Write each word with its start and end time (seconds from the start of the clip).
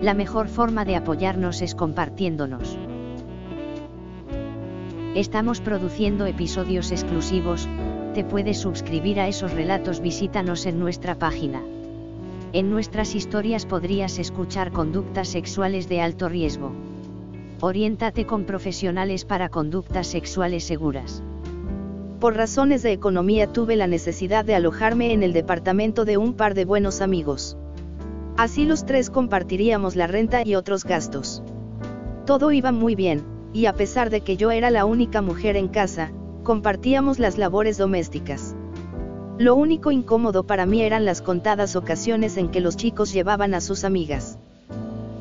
La 0.00 0.14
mejor 0.14 0.46
forma 0.46 0.84
de 0.84 0.94
apoyarnos 0.94 1.60
es 1.60 1.74
compartiéndonos. 1.74 2.78
Estamos 5.16 5.60
produciendo 5.60 6.24
episodios 6.24 6.92
exclusivos, 6.92 7.68
te 8.14 8.22
puedes 8.22 8.58
suscribir 8.58 9.18
a 9.18 9.26
esos 9.26 9.52
relatos, 9.52 10.00
visítanos 10.00 10.66
en 10.66 10.78
nuestra 10.78 11.16
página. 11.16 11.62
En 12.52 12.70
nuestras 12.70 13.16
historias 13.16 13.66
podrías 13.66 14.20
escuchar 14.20 14.70
conductas 14.70 15.26
sexuales 15.26 15.88
de 15.88 16.00
alto 16.00 16.28
riesgo. 16.28 16.70
Oriéntate 17.60 18.24
con 18.24 18.44
profesionales 18.44 19.24
para 19.24 19.48
conductas 19.48 20.06
sexuales 20.06 20.62
seguras. 20.62 21.24
Por 22.20 22.36
razones 22.36 22.84
de 22.84 22.92
economía 22.92 23.52
tuve 23.52 23.74
la 23.74 23.88
necesidad 23.88 24.44
de 24.44 24.54
alojarme 24.54 25.12
en 25.12 25.24
el 25.24 25.32
departamento 25.32 26.04
de 26.04 26.18
un 26.18 26.34
par 26.34 26.54
de 26.54 26.64
buenos 26.64 27.00
amigos. 27.00 27.56
Así 28.38 28.64
los 28.64 28.86
tres 28.86 29.10
compartiríamos 29.10 29.96
la 29.96 30.06
renta 30.06 30.46
y 30.46 30.54
otros 30.54 30.84
gastos. 30.84 31.42
Todo 32.24 32.52
iba 32.52 32.70
muy 32.70 32.94
bien, 32.94 33.24
y 33.52 33.66
a 33.66 33.72
pesar 33.72 34.10
de 34.10 34.20
que 34.20 34.36
yo 34.36 34.52
era 34.52 34.70
la 34.70 34.84
única 34.84 35.22
mujer 35.22 35.56
en 35.56 35.66
casa, 35.66 36.12
compartíamos 36.44 37.18
las 37.18 37.36
labores 37.36 37.78
domésticas. 37.78 38.54
Lo 39.38 39.56
único 39.56 39.90
incómodo 39.90 40.46
para 40.46 40.66
mí 40.66 40.82
eran 40.82 41.04
las 41.04 41.20
contadas 41.20 41.74
ocasiones 41.74 42.36
en 42.36 42.48
que 42.48 42.60
los 42.60 42.76
chicos 42.76 43.12
llevaban 43.12 43.54
a 43.54 43.60
sus 43.60 43.82
amigas. 43.82 44.38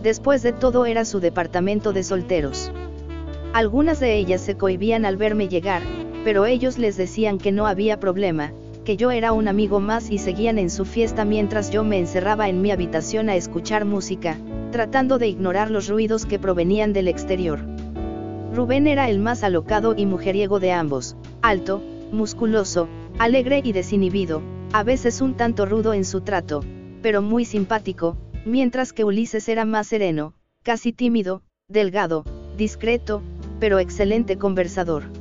Después 0.03 0.43
de 0.43 0.53
todo 0.53 0.85
era 0.85 1.03
su 1.03 1.19
departamento 1.19 1.93
de 1.93 2.03
solteros. 2.03 2.71
Algunas 3.51 3.99
de 3.99 4.15
ellas 4.15 4.41
se 4.41 4.57
cohibían 4.57 5.05
al 5.05 5.17
verme 5.17 5.47
llegar, 5.47 5.81
pero 6.23 6.45
ellos 6.45 6.77
les 6.77 6.97
decían 6.97 7.39
que 7.39 7.51
no 7.51 7.65
había 7.65 7.99
problema, 7.99 8.51
que 8.87 8.95
yo 8.95 9.11
era 9.11 9.33
un 9.33 9.49
amigo 9.49 9.81
más 9.81 10.09
y 10.11 10.17
seguían 10.17 10.57
en 10.57 10.69
su 10.69 10.85
fiesta 10.85 11.25
mientras 11.25 11.71
yo 11.71 11.83
me 11.83 11.99
encerraba 11.99 12.47
en 12.47 12.61
mi 12.61 12.71
habitación 12.71 13.27
a 13.27 13.35
escuchar 13.35 13.83
música, 13.83 14.37
tratando 14.71 15.17
de 15.17 15.27
ignorar 15.27 15.69
los 15.71 15.89
ruidos 15.89 16.25
que 16.25 16.39
provenían 16.39 16.93
del 16.93 17.09
exterior. 17.09 17.59
Rubén 18.53 18.87
era 18.87 19.09
el 19.09 19.19
más 19.19 19.43
alocado 19.43 19.93
y 19.97 20.05
mujeriego 20.05 20.61
de 20.61 20.71
ambos, 20.71 21.17
alto, 21.41 21.83
musculoso, 22.13 22.87
alegre 23.19 23.61
y 23.61 23.73
desinhibido, 23.73 24.41
a 24.71 24.83
veces 24.83 25.19
un 25.19 25.35
tanto 25.35 25.65
rudo 25.65 25.93
en 25.93 26.05
su 26.05 26.21
trato, 26.21 26.61
pero 27.01 27.21
muy 27.21 27.43
simpático, 27.43 28.15
mientras 28.45 28.93
que 28.93 29.03
Ulises 29.03 29.49
era 29.49 29.65
más 29.65 29.87
sereno, 29.87 30.33
casi 30.63 30.93
tímido, 30.93 31.41
delgado, 31.67 32.23
discreto, 32.55 33.21
pero 33.59 33.79
excelente 33.79 34.37
conversador. 34.37 35.16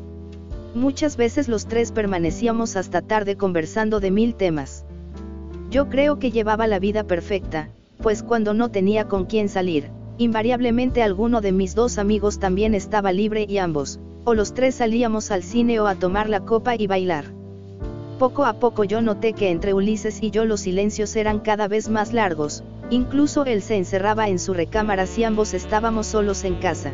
Muchas 0.77 1.17
veces 1.17 1.49
los 1.49 1.65
tres 1.65 1.91
permanecíamos 1.91 2.77
hasta 2.77 3.01
tarde 3.01 3.37
conversando 3.37 3.99
de 3.99 4.11
mil 4.11 4.35
temas. 4.35 4.85
Yo 5.71 5.89
creo 5.89 6.19
que 6.19 6.31
llevaba 6.31 6.67
la 6.67 6.79
vida 6.79 7.05
perfecta, 7.05 7.71
pues 8.03 8.23
cuando 8.23 8.53
no 8.53 8.71
tenía 8.71 9.09
con 9.09 9.25
quién 9.25 9.49
salir, 9.49 9.89
invariablemente 10.19 11.03
alguno 11.03 11.41
de 11.41 11.53
mis 11.53 11.75
dos 11.75 11.97
amigos 11.97 12.39
también 12.39 12.75
estaba 12.75 13.11
libre 13.11 13.47
y 13.49 13.57
ambos, 13.57 14.01
o 14.25 14.35
los 14.35 14.53
tres 14.53 14.75
salíamos 14.75 15.31
al 15.31 15.43
cine 15.43 15.81
o 15.81 15.87
a 15.87 15.95
tomar 15.95 16.29
la 16.29 16.41
copa 16.41 16.75
y 16.77 16.87
bailar. 16.87 17.25
Poco 18.19 18.45
a 18.45 18.61
poco 18.61 18.85
yo 18.85 19.01
noté 19.01 19.33
que 19.33 19.49
entre 19.49 19.73
Ulises 19.73 20.23
y 20.23 20.31
yo 20.31 20.45
los 20.45 20.61
silencios 20.61 21.17
eran 21.17 21.39
cada 21.39 21.69
vez 21.69 21.89
más 21.89 22.13
largos, 22.13 22.63
incluso 22.91 23.47
él 23.47 23.63
se 23.63 23.77
encerraba 23.77 24.29
en 24.29 24.39
su 24.39 24.53
recámara 24.53 25.07
si 25.07 25.25
ambos 25.25 25.55
estábamos 25.55 26.07
solos 26.07 26.45
en 26.45 26.57
casa. 26.57 26.93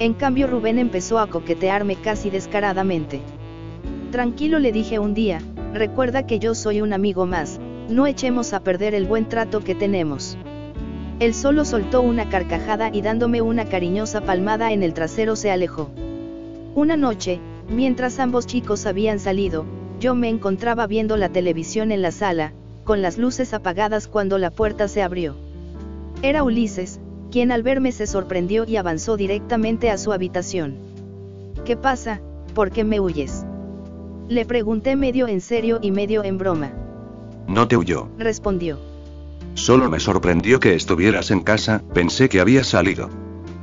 En 0.00 0.14
cambio 0.14 0.48
Rubén 0.48 0.78
empezó 0.78 1.18
a 1.18 1.28
coquetearme 1.28 1.96
casi 1.96 2.28
descaradamente. 2.28 3.20
Tranquilo 4.10 4.58
le 4.58 4.72
dije 4.72 4.98
un 4.98 5.14
día, 5.14 5.40
recuerda 5.72 6.26
que 6.26 6.38
yo 6.38 6.54
soy 6.54 6.80
un 6.80 6.92
amigo 6.92 7.26
más, 7.26 7.60
no 7.88 8.06
echemos 8.06 8.52
a 8.52 8.60
perder 8.60 8.94
el 8.94 9.06
buen 9.06 9.28
trato 9.28 9.60
que 9.60 9.74
tenemos. 9.74 10.36
Él 11.20 11.32
solo 11.32 11.64
soltó 11.64 12.02
una 12.02 12.28
carcajada 12.28 12.90
y 12.92 13.02
dándome 13.02 13.40
una 13.40 13.66
cariñosa 13.66 14.20
palmada 14.22 14.72
en 14.72 14.82
el 14.82 14.94
trasero 14.94 15.36
se 15.36 15.52
alejó. 15.52 15.90
Una 16.74 16.96
noche, 16.96 17.38
mientras 17.68 18.18
ambos 18.18 18.46
chicos 18.46 18.86
habían 18.86 19.20
salido, 19.20 19.64
yo 20.00 20.16
me 20.16 20.28
encontraba 20.28 20.88
viendo 20.88 21.16
la 21.16 21.28
televisión 21.28 21.92
en 21.92 22.02
la 22.02 22.10
sala, 22.10 22.52
con 22.82 23.00
las 23.00 23.16
luces 23.16 23.54
apagadas 23.54 24.08
cuando 24.08 24.38
la 24.38 24.50
puerta 24.50 24.88
se 24.88 25.02
abrió. 25.02 25.36
Era 26.20 26.42
Ulises, 26.42 27.00
quien 27.34 27.50
al 27.50 27.64
verme 27.64 27.90
se 27.90 28.06
sorprendió 28.06 28.64
y 28.64 28.76
avanzó 28.76 29.16
directamente 29.16 29.90
a 29.90 29.98
su 29.98 30.12
habitación. 30.12 30.76
¿Qué 31.64 31.76
pasa? 31.76 32.20
¿Por 32.54 32.70
qué 32.70 32.84
me 32.84 33.00
huyes? 33.00 33.44
Le 34.28 34.44
pregunté 34.44 34.94
medio 34.94 35.26
en 35.26 35.40
serio 35.40 35.80
y 35.82 35.90
medio 35.90 36.22
en 36.22 36.38
broma. 36.38 36.70
No 37.48 37.66
te 37.66 37.76
huyó. 37.76 38.06
Respondió. 38.18 38.78
Solo 39.54 39.90
me 39.90 39.98
sorprendió 39.98 40.60
que 40.60 40.76
estuvieras 40.76 41.32
en 41.32 41.40
casa, 41.40 41.82
pensé 41.92 42.28
que 42.28 42.38
habías 42.38 42.68
salido. 42.68 43.10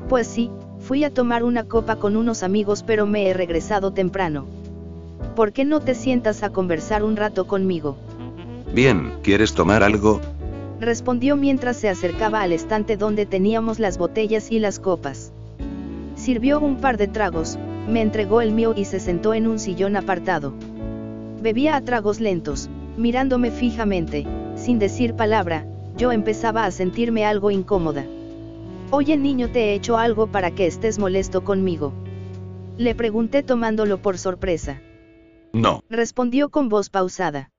Pues 0.10 0.28
sí, 0.28 0.52
fui 0.82 1.06
a 1.06 1.14
tomar 1.14 1.46
una 1.46 1.64
copa 1.64 1.96
con 1.96 2.18
unos 2.18 2.44
amigos 2.44 2.84
pero 2.84 3.06
me 3.06 3.30
he 3.30 3.34
regresado 3.34 3.94
temprano. 3.94 4.48
¿Por 5.34 5.54
qué 5.54 5.64
no 5.64 5.80
te 5.80 5.96
sientas 5.96 6.44
a 6.44 6.50
conversar 6.50 7.06
un 7.06 7.16
rato 7.16 7.48
conmigo? 7.48 7.96
Bien, 8.74 9.14
¿quieres 9.24 9.54
tomar 9.54 9.82
algo? 9.82 10.20
Respondió 10.82 11.38
mientras 11.38 11.78
se 11.78 11.90
acercaba 11.90 12.42
al 12.42 12.52
estante 12.52 12.98
donde 12.98 13.28
teníamos 13.28 13.80
las 13.80 13.98
botellas 14.00 14.52
y 14.52 14.60
las 14.60 14.80
copas. 14.80 15.32
Sirvió 16.16 16.60
un 16.60 16.78
par 16.78 16.98
de 16.98 17.08
tragos, 17.08 17.58
me 17.88 18.02
entregó 18.02 18.42
el 18.42 18.52
mío 18.52 18.74
y 18.76 18.86
se 18.86 19.00
sentó 19.00 19.34
en 19.36 19.48
un 19.48 19.60
sillón 19.60 19.96
apartado. 19.96 20.54
Bebía 21.42 21.76
a 21.76 21.82
tragos 21.82 22.20
lentos, 22.20 22.70
mirándome 22.98 23.52
fijamente, 23.52 24.26
sin 24.56 24.80
decir 24.80 25.14
palabra, 25.14 25.66
yo 25.98 26.12
empezaba 26.12 26.66
a 26.66 26.72
sentirme 26.72 27.26
algo 27.26 27.52
incómoda. 27.52 28.06
Oye 28.90 29.18
niño, 29.18 29.52
te 29.52 29.66
he 29.66 29.74
hecho 29.76 29.98
algo 29.98 30.28
para 30.28 30.52
que 30.52 30.66
estés 30.66 30.98
molesto 30.98 31.44
conmigo. 31.44 31.94
Le 32.78 32.96
pregunté 32.96 33.44
tomándolo 33.44 34.02
por 34.02 34.18
sorpresa. 34.18 34.82
No. 35.54 35.84
Respondió 35.90 36.50
con 36.50 36.70
voz 36.70 36.90
pausada. 36.90 37.52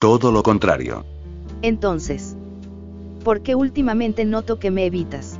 Todo 0.00 0.32
lo 0.32 0.42
contrario. 0.42 1.04
Entonces 1.62 2.36
porque 3.28 3.54
últimamente 3.54 4.24
noto 4.24 4.58
que 4.58 4.70
me 4.70 4.86
evitas. 4.86 5.38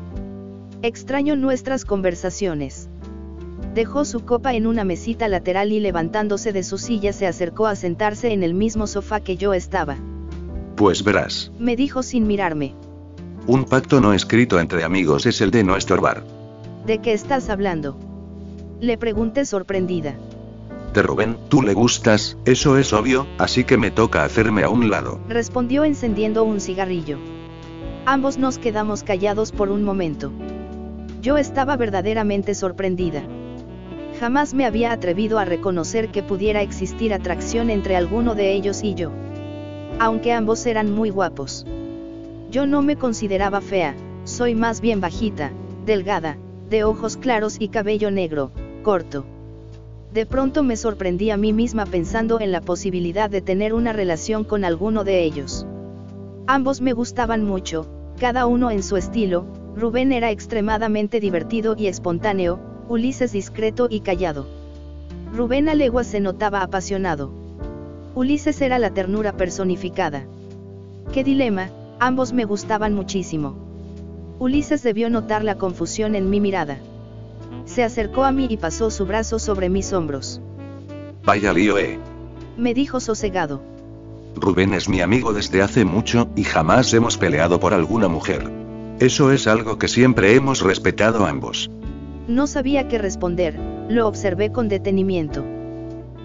Extraño 0.83 1.37
nuestras 1.37 1.87
conversaciones. 1.87 2.91
Dejó 3.75 4.05
su 4.05 4.27
copa 4.27 4.53
en 4.53 4.67
una 4.67 4.85
mesita 4.85 5.27
lateral 5.27 5.73
y 5.73 5.81
levantándose 5.81 6.53
de 6.53 6.65
su 6.65 6.77
silla 6.77 7.15
se 7.15 7.27
acercó 7.27 7.67
a 7.67 7.77
sentarse 7.77 8.35
en 8.35 8.43
el 8.43 8.53
mismo 8.53 8.87
sofá 8.87 9.21
que 9.21 9.39
yo 9.39 9.55
estaba. 9.55 9.97
Pues 10.77 11.03
verás. 11.03 11.51
Me 11.59 11.77
dijo 11.77 12.03
sin 12.03 12.27
mirarme. 12.27 12.75
Un 13.47 13.65
pacto 13.65 14.03
no 14.03 14.13
escrito 14.13 14.61
entre 14.61 14.85
amigos 14.85 15.25
es 15.25 15.41
el 15.41 15.51
de 15.51 15.65
no 15.65 15.75
estorbar. 15.75 16.25
¿De 16.85 16.99
qué 16.99 17.15
estás 17.15 17.49
hablando? 17.49 17.97
Le 18.83 18.99
pregunté 18.99 19.47
sorprendida. 19.47 20.15
De 20.93 21.01
Rubén, 21.01 21.39
tú 21.49 21.63
le 21.63 21.73
gustas, 21.73 22.37
eso 22.45 22.77
es 22.77 22.93
obvio, 22.93 23.27
así 23.39 23.65
que 23.65 23.79
me 23.79 23.91
toca 23.91 24.25
hacerme 24.25 24.63
a 24.63 24.69
un 24.69 24.91
lado. 24.91 25.21
Respondió 25.27 25.85
encendiendo 25.85 26.45
un 26.45 26.61
cigarrillo. 26.61 27.38
Ambos 28.11 28.39
nos 28.39 28.57
quedamos 28.57 29.03
callados 29.03 29.53
por 29.53 29.69
un 29.69 29.85
momento. 29.85 30.33
Yo 31.21 31.37
estaba 31.37 31.77
verdaderamente 31.77 32.55
sorprendida. 32.55 33.23
Jamás 34.19 34.55
me 34.55 34.65
había 34.65 34.93
atrevido 34.93 35.39
a 35.39 35.45
reconocer 35.45 36.09
que 36.09 36.23
pudiera 36.23 36.63
existir 36.63 37.13
atracción 37.13 37.69
entre 37.69 37.97
alguno 37.97 38.35
de 38.35 38.55
ellos 38.55 38.83
y 38.83 38.95
yo. 38.95 39.11
Aunque 39.99 40.33
ambos 40.33 40.65
eran 40.65 40.91
muy 40.91 41.11
guapos. 41.11 41.67
Yo 42.51 42.65
no 42.65 42.81
me 42.81 42.97
consideraba 42.97 43.61
fea, 43.61 43.95
soy 44.25 44.55
más 44.55 44.81
bien 44.81 45.03
bajita, 45.03 45.53
delgada, 45.85 46.39
de 46.71 46.85
ojos 46.85 47.19
claros 47.19 47.57
y 47.61 47.69
cabello 47.69 48.11
negro, 48.11 48.53
corto. 48.83 49.27
De 50.15 50.25
pronto 50.25 50.63
me 50.63 50.77
sorprendí 50.79 51.29
a 51.29 51.37
mí 51.37 51.53
misma 51.53 51.85
pensando 51.85 52.41
en 52.41 52.53
la 52.53 52.63
posibilidad 52.63 53.29
de 53.29 53.43
tener 53.43 53.75
una 53.75 53.93
relación 53.93 54.45
con 54.45 54.65
alguno 54.65 55.05
de 55.05 55.25
ellos. 55.25 55.67
Ambos 56.47 56.81
me 56.81 56.95
gustaban 56.95 57.45
mucho, 57.45 57.87
cada 58.19 58.47
uno 58.47 58.71
en 58.71 58.83
su 58.83 58.97
estilo, 58.97 59.47
Rubén 59.77 60.13
era 60.13 60.31
extremadamente 60.31 61.21
divertido 61.21 61.77
y 61.79 61.87
espontáneo, 61.87 62.59
Ulises 62.89 63.33
discreto 63.33 63.87
y 63.91 64.01
callado. 64.01 64.47
Rubén 65.35 65.69
a 65.69 65.75
legua 65.75 66.05
se 66.05 66.21
notaba 66.21 66.63
apasionado. 66.63 67.31
Ulises 68.15 68.61
era 68.61 68.79
la 68.79 68.91
ternura 68.91 69.37
personificada. 69.37 70.25
Qué 71.13 71.23
dilema, 71.23 71.71
ambos 72.01 72.33
me 72.33 72.45
gustaban 72.45 72.95
muchísimo. 72.95 73.57
Ulises 74.41 74.83
debió 74.83 75.11
notar 75.11 75.45
la 75.45 75.57
confusión 75.57 76.15
en 76.15 76.29
mi 76.29 76.41
mirada. 76.41 76.79
Se 77.67 77.85
acercó 77.85 78.25
a 78.25 78.33
mí 78.33 78.47
y 78.51 78.57
pasó 78.57 78.91
su 78.91 79.07
brazo 79.07 79.39
sobre 79.39 79.69
mis 79.69 79.93
hombros. 79.93 80.41
Vaya 81.25 81.53
lío, 81.53 81.79
eh. 81.79 81.99
Me 82.57 82.75
dijo 82.75 82.99
sosegado. 82.99 83.61
Rubén 84.41 84.75
es 84.75 84.89
mi 84.89 85.01
amigo 85.01 85.33
desde 85.33 85.63
hace 85.63 85.85
mucho, 85.85 86.29
y 86.37 86.45
jamás 86.45 86.93
hemos 86.95 87.19
peleado 87.19 87.61
por 87.61 87.75
alguna 87.75 88.09
mujer. 88.09 88.51
Eso 89.01 89.33
es 89.33 89.47
algo 89.47 89.79
que 89.79 89.89
siempre 89.89 90.35
hemos 90.35 90.63
respetado 90.63 91.25
ambos. 91.27 91.71
No 92.27 92.47
sabía 92.47 92.89
qué 92.89 92.99
responder, 92.99 93.59
lo 93.89 94.09
observé 94.09 94.51
con 94.53 94.69
detenimiento. 94.69 95.45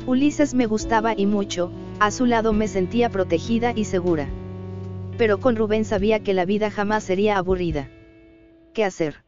Ulises 0.05 0.53
me 0.53 0.65
gustaba 0.65 1.13
y 1.15 1.25
mucho, 1.25 1.71
a 1.99 2.11
su 2.11 2.25
lado 2.25 2.51
me 2.51 2.67
sentía 2.67 3.09
protegida 3.09 3.73
y 3.75 3.85
segura. 3.85 4.27
Pero 5.17 5.39
con 5.39 5.55
Rubén 5.55 5.85
sabía 5.85 6.19
que 6.21 6.33
la 6.33 6.45
vida 6.45 6.71
jamás 6.71 7.03
sería 7.03 7.37
aburrida. 7.37 7.89
¿Qué 8.73 8.83
hacer? 8.83 9.23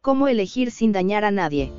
¿Cómo 0.00 0.28
elegir 0.28 0.70
sin 0.70 0.92
dañar 0.92 1.24
a 1.24 1.30
nadie? 1.30 1.72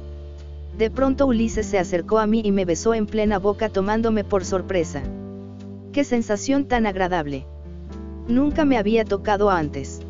De 0.77 0.91
pronto 0.91 1.25
Ulises 1.25 1.65
se 1.65 1.79
acercó 1.79 2.19
a 2.19 2.27
mí 2.27 2.41
y 2.43 2.51
me 2.51 2.65
besó 2.65 2.93
en 2.93 3.07
plena 3.07 3.39
boca 3.39 3.69
tomándome 3.69 4.23
por 4.23 4.45
sorpresa. 4.45 5.01
¡Qué 5.91 6.05
sensación 6.05 6.65
tan 6.65 6.85
agradable! 6.85 7.45
Nunca 8.29 8.63
me 8.63 8.77
había 8.77 9.03
tocado 9.03 9.49
antes. 9.49 10.01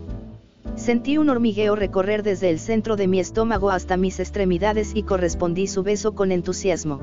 Sentí 0.75 1.17
un 1.17 1.29
hormigueo 1.29 1.75
recorrer 1.75 2.21
desde 2.21 2.51
el 2.51 2.59
centro 2.59 2.95
de 2.95 3.07
mi 3.07 3.19
estómago 3.19 3.71
hasta 3.71 3.97
mis 3.97 4.19
extremidades 4.19 4.91
y 4.93 5.01
correspondí 5.01 5.65
su 5.65 5.81
beso 5.81 6.13
con 6.13 6.31
entusiasmo. 6.31 6.99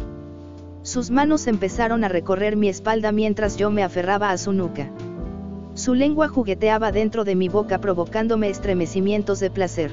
Sus 0.82 1.10
manos 1.10 1.48
empezaron 1.48 2.04
a 2.04 2.08
recorrer 2.08 2.54
mi 2.54 2.68
espalda 2.68 3.10
mientras 3.10 3.56
yo 3.56 3.70
me 3.70 3.82
aferraba 3.82 4.30
a 4.30 4.38
su 4.38 4.52
nuca. 4.52 4.88
Su 5.74 5.94
lengua 5.94 6.28
jugueteaba 6.28 6.92
dentro 6.92 7.24
de 7.24 7.34
mi 7.34 7.48
boca 7.48 7.80
provocándome 7.80 8.48
estremecimientos 8.48 9.40
de 9.40 9.50
placer. 9.50 9.90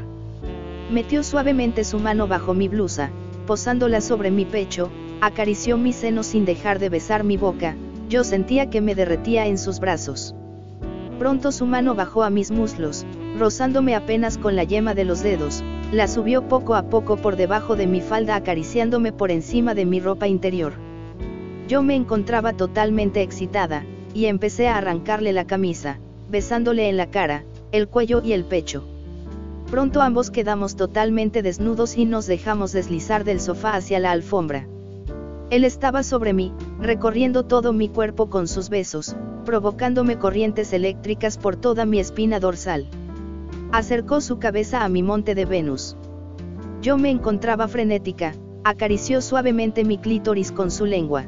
Metió 0.91 1.23
suavemente 1.23 1.83
su 1.85 1.97
mano 1.97 2.27
bajo 2.27 2.53
mi 2.53 2.67
blusa, 2.67 3.09
posándola 3.47 3.99
sobre 3.99 4.29
mi 4.29 4.45
pecho, 4.45 4.91
acarició 5.21 5.75
mis 5.79 5.95
senos 5.95 6.27
sin 6.27 6.45
dejar 6.45 6.77
de 6.77 6.89
besar 6.89 7.23
mi 7.23 7.37
boca, 7.37 7.75
yo 8.09 8.23
sentía 8.23 8.69
que 8.69 8.81
me 8.81 8.95
derretía 8.95 9.47
en 9.47 9.57
sus 9.57 9.79
brazos. 9.79 10.35
Pronto 11.19 11.51
su 11.51 11.65
mano 11.65 11.95
bajó 11.95 12.23
a 12.23 12.29
mis 12.29 12.51
muslos, 12.51 13.05
rozándome 13.37 13.95
apenas 13.95 14.37
con 14.37 14.55
la 14.55 14.63
yema 14.63 14.93
de 14.93 15.05
los 15.05 15.23
dedos, 15.23 15.63
la 15.91 16.07
subió 16.07 16.47
poco 16.47 16.75
a 16.75 16.89
poco 16.89 17.17
por 17.17 17.35
debajo 17.35 17.75
de 17.75 17.87
mi 17.87 18.01
falda 18.01 18.35
acariciándome 18.35 19.11
por 19.11 19.31
encima 19.31 19.73
de 19.73 19.85
mi 19.85 19.99
ropa 19.99 20.27
interior. 20.27 20.73
Yo 21.67 21.83
me 21.83 21.95
encontraba 21.95 22.53
totalmente 22.53 23.21
excitada, 23.21 23.85
y 24.13 24.25
empecé 24.27 24.67
a 24.67 24.77
arrancarle 24.77 25.33
la 25.33 25.45
camisa, 25.45 25.99
besándole 26.29 26.89
en 26.89 26.97
la 26.97 27.11
cara, 27.11 27.43
el 27.71 27.87
cuello 27.87 28.21
y 28.23 28.33
el 28.33 28.45
pecho. 28.45 28.87
Pronto 29.69 30.01
ambos 30.01 30.31
quedamos 30.31 30.75
totalmente 30.75 31.41
desnudos 31.41 31.97
y 31.97 32.05
nos 32.05 32.27
dejamos 32.27 32.71
deslizar 32.71 33.23
del 33.23 33.41
sofá 33.41 33.75
hacia 33.75 33.99
la 33.99 34.11
alfombra. 34.11 34.67
Él 35.49 35.63
estaba 35.63 36.03
sobre 36.03 36.33
mí, 36.33 36.53
recorriendo 36.79 37.43
todo 37.45 37.73
mi 37.73 37.89
cuerpo 37.89 38.29
con 38.29 38.47
sus 38.47 38.69
besos, 38.69 39.15
provocándome 39.45 40.17
corrientes 40.17 40.73
eléctricas 40.73 41.37
por 41.37 41.55
toda 41.55 41.85
mi 41.85 41.99
espina 41.99 42.39
dorsal. 42.39 42.87
Acercó 43.71 44.21
su 44.21 44.39
cabeza 44.39 44.83
a 44.83 44.89
mi 44.89 45.03
monte 45.03 45.35
de 45.35 45.45
Venus. 45.45 45.95
Yo 46.81 46.97
me 46.97 47.09
encontraba 47.09 47.67
frenética, 47.67 48.33
acarició 48.63 49.21
suavemente 49.21 49.83
mi 49.83 49.97
clítoris 49.97 50.51
con 50.51 50.71
su 50.71 50.85
lengua. 50.85 51.25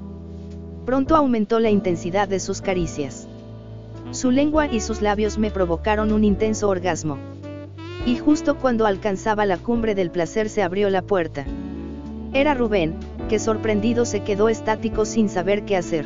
Pronto 0.86 1.16
aumentó 1.16 1.60
la 1.60 1.70
intensidad 1.70 2.28
de 2.28 2.40
sus 2.40 2.62
caricias. 2.62 3.28
Su 4.12 4.32
lengua 4.32 4.68
y 4.68 4.80
sus 4.80 5.02
labios 5.02 5.38
me 5.38 5.52
provocaron 5.52 6.14
un 6.14 6.24
intenso 6.24 6.70
orgasmo. 6.70 7.18
Y 8.06 8.18
justo 8.18 8.58
cuando 8.58 8.86
alcanzaba 8.86 9.46
la 9.46 9.58
cumbre 9.58 9.96
del 9.96 10.12
placer 10.12 10.50
se 10.50 10.64
abrió 10.64 10.90
la 10.90 11.02
puerta. 11.02 11.46
Era 12.32 12.54
Rubén, 12.54 12.96
que 13.28 13.40
sorprendido 13.40 14.06
se 14.06 14.22
quedó 14.24 14.50
estático 14.50 15.06
sin 15.06 15.30
saber 15.30 15.66
qué 15.66 15.76
hacer. 15.78 16.06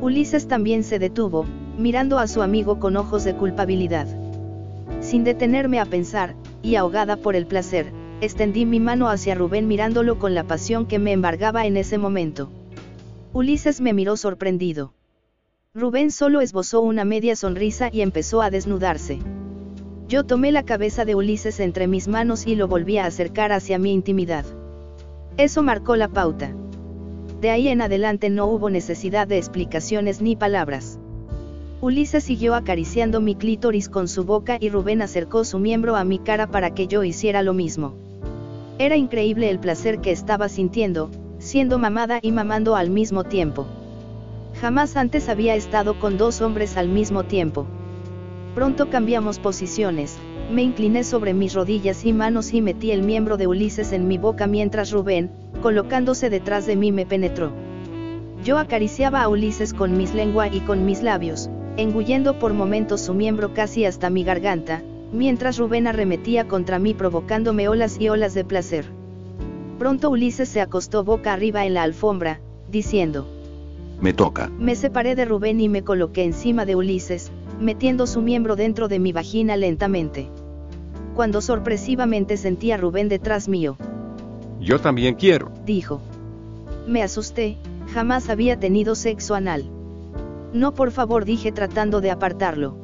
Ulises 0.00 0.48
también 0.48 0.82
se 0.82 0.98
detuvo, 0.98 1.46
mirando 1.78 2.18
a 2.18 2.26
su 2.26 2.42
amigo 2.42 2.78
con 2.78 2.96
ojos 2.96 3.24
de 3.24 3.34
culpabilidad. 3.34 4.06
Sin 5.00 5.24
detenerme 5.24 5.78
a 5.78 5.84
pensar, 5.84 6.34
y 6.62 6.76
ahogada 6.76 7.16
por 7.16 7.36
el 7.36 7.46
placer, 7.46 7.92
extendí 8.20 8.66
mi 8.66 8.80
mano 8.80 9.08
hacia 9.08 9.34
Rubén 9.34 9.68
mirándolo 9.68 10.18
con 10.18 10.34
la 10.34 10.44
pasión 10.44 10.86
que 10.86 10.98
me 10.98 11.12
embargaba 11.12 11.66
en 11.66 11.76
ese 11.76 11.98
momento. 11.98 12.50
Ulises 13.32 13.80
me 13.80 13.92
miró 13.92 14.16
sorprendido. 14.16 14.94
Rubén 15.74 16.10
solo 16.10 16.40
esbozó 16.40 16.82
una 16.82 17.04
media 17.04 17.34
sonrisa 17.34 17.88
y 17.92 18.02
empezó 18.02 18.42
a 18.42 18.50
desnudarse. 18.50 19.20
Yo 20.06 20.24
tomé 20.24 20.52
la 20.52 20.64
cabeza 20.64 21.04
de 21.04 21.14
Ulises 21.14 21.58
entre 21.60 21.86
mis 21.86 22.08
manos 22.08 22.46
y 22.46 22.54
lo 22.54 22.68
volví 22.68 22.98
a 22.98 23.06
acercar 23.06 23.52
hacia 23.52 23.78
mi 23.78 23.92
intimidad. 23.92 24.44
Eso 25.36 25.62
marcó 25.62 25.96
la 25.96 26.08
pauta. 26.08 26.52
De 27.40 27.50
ahí 27.50 27.68
en 27.68 27.80
adelante 27.80 28.30
no 28.30 28.46
hubo 28.46 28.70
necesidad 28.70 29.26
de 29.26 29.38
explicaciones 29.38 30.20
ni 30.20 30.36
palabras. 30.36 30.98
Ulises 31.80 32.22
siguió 32.22 32.54
acariciando 32.54 33.20
mi 33.20 33.34
clítoris 33.34 33.88
con 33.88 34.06
su 34.06 34.24
boca 34.24 34.58
y 34.60 34.68
Rubén 34.68 35.02
acercó 35.02 35.44
su 35.44 35.58
miembro 35.58 35.96
a 35.96 36.04
mi 36.04 36.18
cara 36.18 36.46
para 36.46 36.74
que 36.74 36.86
yo 36.86 37.02
hiciera 37.02 37.42
lo 37.42 37.54
mismo. 37.54 37.94
Era 38.78 38.96
increíble 38.96 39.50
el 39.50 39.58
placer 39.58 40.00
que 40.00 40.12
estaba 40.12 40.48
sintiendo, 40.48 41.10
siendo 41.38 41.78
mamada 41.78 42.20
y 42.22 42.30
mamando 42.30 42.76
al 42.76 42.90
mismo 42.90 43.24
tiempo. 43.24 43.66
Jamás 44.60 44.96
antes 44.96 45.28
había 45.28 45.56
estado 45.56 45.98
con 45.98 46.18
dos 46.18 46.40
hombres 46.40 46.76
al 46.76 46.88
mismo 46.88 47.24
tiempo. 47.24 47.66
Pronto 48.54 48.90
cambiamos 48.90 49.38
posiciones, 49.38 50.18
me 50.52 50.62
incliné 50.62 51.04
sobre 51.04 51.32
mis 51.32 51.54
rodillas 51.54 52.04
y 52.04 52.12
manos 52.12 52.52
y 52.52 52.60
metí 52.60 52.90
el 52.90 53.02
miembro 53.02 53.38
de 53.38 53.46
Ulises 53.46 53.92
en 53.92 54.06
mi 54.06 54.18
boca 54.18 54.46
mientras 54.46 54.90
Rubén, 54.90 55.30
colocándose 55.62 56.28
detrás 56.28 56.66
de 56.66 56.76
mí 56.76 56.92
me 56.92 57.06
penetró. 57.06 57.50
Yo 58.44 58.58
acariciaba 58.58 59.22
a 59.22 59.28
Ulises 59.28 59.72
con 59.72 59.96
mis 59.96 60.12
lengua 60.12 60.48
y 60.48 60.60
con 60.60 60.84
mis 60.84 61.02
labios, 61.02 61.48
engullendo 61.78 62.38
por 62.38 62.52
momentos 62.52 63.00
su 63.00 63.14
miembro 63.14 63.54
casi 63.54 63.86
hasta 63.86 64.10
mi 64.10 64.22
garganta, 64.22 64.82
mientras 65.12 65.56
Rubén 65.56 65.86
arremetía 65.86 66.46
contra 66.46 66.78
mí 66.78 66.92
provocándome 66.92 67.68
olas 67.68 67.98
y 67.98 68.10
olas 68.10 68.34
de 68.34 68.44
placer. 68.44 68.84
Pronto 69.78 70.10
Ulises 70.10 70.50
se 70.50 70.60
acostó 70.60 71.04
boca 71.04 71.32
arriba 71.32 71.64
en 71.64 71.72
la 71.72 71.84
alfombra, 71.84 72.40
diciendo, 72.70 73.26
Me 74.00 74.12
toca. 74.12 74.50
Me 74.58 74.74
separé 74.74 75.14
de 75.14 75.24
Rubén 75.24 75.58
y 75.60 75.70
me 75.70 75.82
coloqué 75.82 76.24
encima 76.24 76.66
de 76.66 76.76
Ulises, 76.76 77.32
metiendo 77.62 78.06
su 78.06 78.20
miembro 78.20 78.56
dentro 78.56 78.88
de 78.88 78.98
mi 78.98 79.12
vagina 79.12 79.56
lentamente. 79.56 80.28
Cuando 81.14 81.40
sorpresivamente 81.40 82.36
sentí 82.36 82.72
a 82.72 82.76
Rubén 82.76 83.08
detrás 83.08 83.48
mío. 83.48 83.76
Yo 84.60 84.80
también 84.80 85.14
quiero, 85.14 85.50
dijo. 85.64 86.00
Me 86.86 87.02
asusté, 87.02 87.56
jamás 87.92 88.28
había 88.28 88.58
tenido 88.58 88.94
sexo 88.94 89.34
anal. 89.34 89.64
No, 90.52 90.74
por 90.74 90.90
favor, 90.90 91.24
dije 91.24 91.52
tratando 91.52 92.00
de 92.00 92.10
apartarlo. 92.10 92.76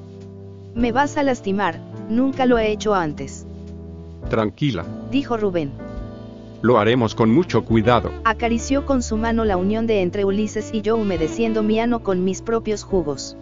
Me 0.75 0.93
vas 0.93 1.17
a 1.17 1.23
lastimar, 1.23 1.81
nunca 2.09 2.47
lo 2.47 2.59
he 2.59 2.71
hecho 2.71 2.95
antes. 2.95 3.47
Tranquila, 4.31 4.85
dijo 5.11 5.37
Rubén. 5.37 5.73
Lo 6.61 6.79
haremos 6.79 7.15
con 7.15 7.31
mucho 7.31 7.65
cuidado. 7.65 8.11
Acarició 8.25 8.85
con 8.85 9.03
su 9.03 9.17
mano 9.17 9.45
la 9.45 9.57
unión 9.57 9.87
de 9.87 10.03
entre 10.03 10.25
Ulises 10.25 10.71
y 10.73 10.83
yo 10.83 10.97
humedeciendo 10.97 11.63
mi 11.63 11.79
ano 11.79 12.03
con 12.03 12.25
mis 12.25 12.43
propios 12.43 12.83
jugos. 12.83 13.37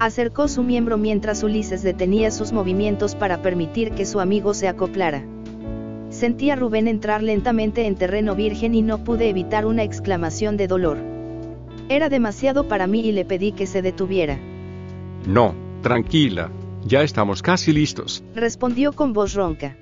Acercó 0.00 0.48
su 0.48 0.64
miembro 0.64 0.98
mientras 0.98 1.44
Ulises 1.44 1.84
detenía 1.84 2.32
sus 2.32 2.52
movimientos 2.52 3.14
para 3.14 3.42
permitir 3.42 3.92
que 3.92 4.04
su 4.04 4.18
amigo 4.18 4.54
se 4.54 4.66
acoplara. 4.66 5.24
Sentí 6.08 6.50
a 6.50 6.56
Rubén 6.56 6.88
entrar 6.88 7.22
lentamente 7.22 7.86
en 7.86 7.94
terreno 7.94 8.34
virgen 8.34 8.74
y 8.74 8.82
no 8.82 9.04
pude 9.04 9.28
evitar 9.28 9.66
una 9.66 9.84
exclamación 9.84 10.56
de 10.56 10.66
dolor. 10.66 10.98
Era 11.88 12.08
demasiado 12.08 12.66
para 12.66 12.88
mí 12.88 13.00
y 13.00 13.12
le 13.12 13.24
pedí 13.24 13.52
que 13.52 13.66
se 13.66 13.82
detuviera. 13.82 14.38
No, 15.26 15.54
tranquila, 15.82 16.50
ya 16.84 17.02
estamos 17.02 17.42
casi 17.42 17.72
listos. 17.72 18.24
Respondió 18.34 18.92
con 18.92 19.12
voz 19.12 19.34
ronca 19.34 19.76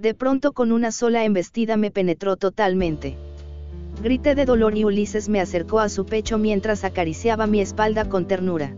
de 0.00 0.14
pronto 0.14 0.52
con 0.52 0.72
una 0.72 0.92
sola 0.92 1.26
embestida 1.26 1.76
me 1.76 1.90
penetró 1.90 2.36
totalmente. 2.36 3.18
Grité 4.02 4.34
de 4.34 4.46
dolor 4.46 4.74
y 4.78 4.86
Ulises 4.86 5.28
me 5.28 5.40
acercó 5.40 5.78
a 5.78 5.90
su 5.90 6.06
pecho 6.06 6.38
mientras 6.38 6.84
acariciaba 6.84 7.46
mi 7.46 7.60
espalda 7.60 8.08
con 8.08 8.26
ternura. 8.26 8.74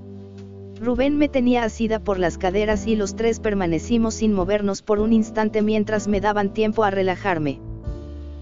Rubén 0.83 1.17
me 1.17 1.29
tenía 1.29 1.63
asida 1.63 2.01
por 2.01 2.19
las 2.19 2.39
caderas 2.39 2.89
y 2.89 2.97
los 2.97 3.15
tres 3.15 3.39
permanecimos 3.39 4.15
sin 4.15 4.33
movernos 4.33 4.83
por 4.83 4.99
un 4.99 5.13
instante 5.13 5.63
mientras 5.63 6.09
me 6.09 6.21
daban 6.21 6.53
tiempo 6.53 6.83
a 6.83 6.91
relajarme. 6.91 7.61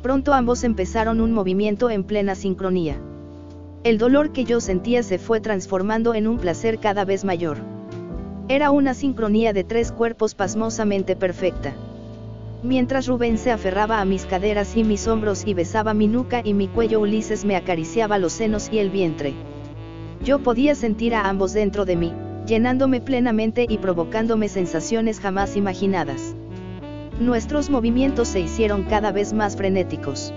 Pronto 0.03 0.33
ambos 0.33 0.65
empezaron 0.65 1.21
un 1.21 1.33
movimiento 1.33 1.91
en 1.91 2.03
plena 2.03 2.35
sincronía. 2.35 2.99
El 3.85 3.99
dolor 3.99 4.33
que 4.33 4.45
yo 4.45 4.63
sentía 4.63 5.03
se 5.03 5.19
fue 5.19 5.43
transformando 5.43 6.15
en 6.15 6.27
un 6.27 6.39
placer 6.39 6.79
cada 6.79 7.05
vez 7.05 7.27
mayor. 7.27 7.59
Era 8.49 8.71
una 8.71 8.95
sincronía 8.95 9.53
de 9.53 9.63
tres 9.63 9.93
cuerpos 9.93 10.35
pasmosamente 10.35 11.17
perfecta. 11.17 11.75
Mientras 12.63 13.07
Rubén 13.07 13.37
se 13.37 13.51
aferraba 13.51 14.01
a 14.01 14.07
mis 14.07 14.25
caderas 14.25 14.79
y 14.79 14.85
mis 14.85 15.07
hombros 15.09 15.47
y 15.47 15.53
besaba 15.53 15.93
mi 15.93 16.09
nuca 16.09 16.41
y 16.43 16.55
mi 16.55 16.69
cuello, 16.69 17.01
Ulises 17.01 17.45
me 17.45 17.57
acariciaba 17.57 18.17
los 18.17 18.33
senos 18.33 18.71
y 18.73 18.79
el 18.79 18.89
vientre. 18.89 19.35
Yo 20.25 20.39
podía 20.39 20.75
sentir 20.75 21.15
a 21.15 21.29
ambos 21.29 21.53
dentro 21.53 21.85
de 21.85 21.97
mí, 21.97 22.13
llenándome 22.47 23.01
plenamente 23.01 23.67
y 23.69 23.79
provocándome 23.79 24.49
sensaciones 24.49 25.21
jamás 25.21 25.57
imaginadas. 25.57 26.35
Nuestros 27.21 27.71
movimientos 27.71 28.29
se 28.29 28.41
hicieron 28.41 28.85
cada 28.85 29.13
vez 29.13 29.33
más 29.33 29.57
frenéticos. 29.57 30.33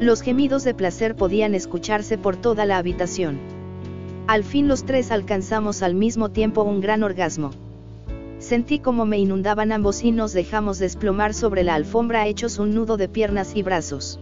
Los 0.00 0.20
gemidos 0.20 0.64
de 0.64 0.74
placer 0.74 1.16
podían 1.16 1.54
escucharse 1.54 2.18
por 2.18 2.36
toda 2.36 2.66
la 2.66 2.78
habitación. 2.78 3.38
Al 4.26 4.44
fin 4.44 4.68
los 4.68 4.84
tres 4.84 5.10
alcanzamos 5.10 5.82
al 5.82 5.94
mismo 5.94 6.30
tiempo 6.30 6.62
un 6.62 6.80
gran 6.80 7.02
orgasmo. 7.02 7.50
Sentí 8.38 8.78
como 8.78 9.06
me 9.06 9.18
inundaban 9.18 9.72
ambos 9.72 10.02
y 10.04 10.12
nos 10.12 10.32
dejamos 10.32 10.78
desplomar 10.78 11.32
sobre 11.32 11.62
la 11.62 11.74
alfombra 11.74 12.26
hechos 12.26 12.58
un 12.58 12.74
nudo 12.74 12.96
de 12.96 13.08
piernas 13.08 13.56
y 13.56 13.62
brazos. 13.62 14.18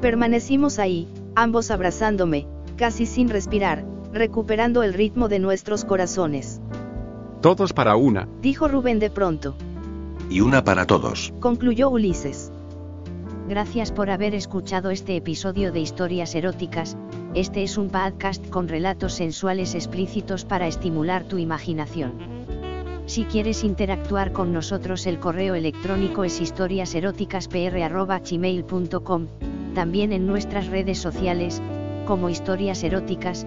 Permanecimos 0.00 0.78
ahí, 0.78 1.08
ambos 1.34 1.70
abrazándome, 1.70 2.46
casi 2.76 3.06
sin 3.06 3.28
respirar, 3.28 3.84
recuperando 4.12 4.82
el 4.82 4.94
ritmo 4.94 5.28
de 5.28 5.38
nuestros 5.38 5.84
corazones. 5.84 6.60
Todos 7.40 7.72
para 7.72 7.96
una, 7.96 8.28
Dijo 8.40 8.68
Rubén 8.68 8.98
de 8.98 9.10
pronto. 9.10 9.54
Y 10.30 10.40
una 10.40 10.64
para 10.64 10.86
todos. 10.86 11.32
Concluyó 11.40 11.90
Ulises. 11.90 12.52
Gracias 13.48 13.90
por 13.90 14.10
haber 14.10 14.34
escuchado 14.34 14.90
este 14.90 15.16
episodio 15.16 15.72
de 15.72 15.80
Historias 15.80 16.34
Eróticas, 16.34 16.96
este 17.34 17.62
es 17.62 17.78
un 17.78 17.88
podcast 17.88 18.46
con 18.50 18.68
relatos 18.68 19.14
sensuales 19.14 19.74
explícitos 19.74 20.44
para 20.44 20.66
estimular 20.66 21.24
tu 21.24 21.38
imaginación. 21.38 22.12
Si 23.06 23.24
quieres 23.24 23.64
interactuar 23.64 24.32
con 24.32 24.52
nosotros 24.52 25.06
el 25.06 25.18
correo 25.18 25.54
electrónico 25.54 26.24
es 26.24 26.38
historiaseroticaspr.gmail.com, 26.40 29.26
también 29.74 30.12
en 30.12 30.26
nuestras 30.26 30.66
redes 30.68 30.98
sociales, 30.98 31.62
como 32.06 32.28
Historias 32.28 32.84
Eróticas. 32.84 33.46